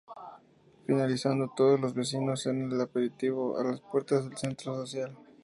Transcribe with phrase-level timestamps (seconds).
[0.87, 5.15] Finalizando todos los vecinos en el aperitivo a las puertas del centro social.